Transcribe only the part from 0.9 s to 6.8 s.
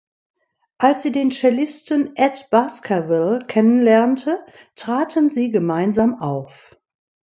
sie den Cellisten Ed Baskerville kennenlernte, traten sie gemeinsam auf.